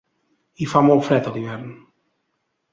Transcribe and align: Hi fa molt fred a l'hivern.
Hi 0.63 0.67
fa 0.71 0.81
molt 0.87 1.05
fred 1.09 1.31
a 1.33 1.37
l'hivern. 1.37 1.71